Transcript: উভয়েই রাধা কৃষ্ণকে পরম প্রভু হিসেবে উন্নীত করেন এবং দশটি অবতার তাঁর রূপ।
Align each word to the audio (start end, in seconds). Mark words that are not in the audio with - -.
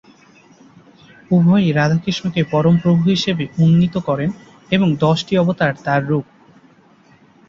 উভয়েই 1.31 1.69
রাধা 1.71 1.97
কৃষ্ণকে 2.03 2.41
পরম 2.51 2.75
প্রভু 2.83 3.01
হিসেবে 3.09 3.43
উন্নীত 3.57 3.95
করেন 4.07 4.29
এবং 4.71 4.87
দশটি 4.99 5.33
অবতার 5.37 5.73
তাঁর 5.85 6.01
রূপ। 6.05 6.25